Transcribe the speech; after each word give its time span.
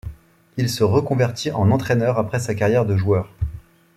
Il 0.57 0.67
se 0.67 0.83
reconvertit 0.83 1.51
en 1.51 1.69
entraîneur 1.69 2.17
après 2.17 2.39
sa 2.39 2.55
carrière 2.55 2.87
de 2.87 2.97
joueur. 2.97 3.29